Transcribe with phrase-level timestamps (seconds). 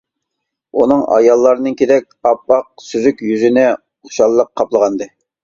[0.79, 5.11] ئۇنىڭ ئاياللارنىڭكىدەك ئاپئاق، سۈزۈك يۈزىنى خۇشاللىق قاپلىغانىدى.